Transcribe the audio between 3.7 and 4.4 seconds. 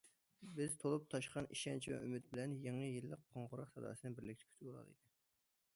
ساداسىنى